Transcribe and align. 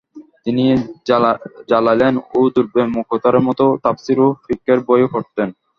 তিনি 0.43 0.63
জালালাইন 1.69 2.15
ও 2.31 2.39
দুররে 2.53 2.83
মুখতারের 2.95 3.43
মতো 3.47 3.65
তাফসীর 3.83 4.17
ও 4.25 4.37
ফিকহের 4.43 4.79
বইও 4.87 5.11
পড়াতেন। 5.13 5.49